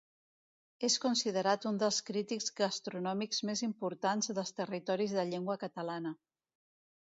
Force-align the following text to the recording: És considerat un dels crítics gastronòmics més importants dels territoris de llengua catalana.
És 0.87 0.93
considerat 1.03 1.67
un 1.71 1.77
dels 1.83 1.99
crítics 2.07 2.49
gastronòmics 2.61 3.43
més 3.51 3.63
importants 3.69 4.33
dels 4.41 4.55
territoris 4.63 5.15
de 5.21 5.29
llengua 5.31 5.61
catalana. 5.69 6.17